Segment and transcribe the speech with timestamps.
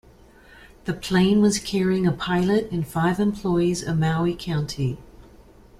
[0.85, 4.97] The plane was carrying a pilot and five employees of Maui County.